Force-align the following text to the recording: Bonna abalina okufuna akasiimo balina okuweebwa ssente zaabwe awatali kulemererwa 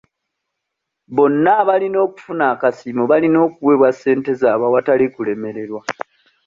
Bonna 1.15 1.51
abalina 1.61 1.97
okufuna 2.07 2.43
akasiimo 2.53 3.03
balina 3.11 3.37
okuweebwa 3.47 3.89
ssente 3.95 4.31
zaabwe 4.41 4.65
awatali 4.69 5.05
kulemererwa 5.13 5.81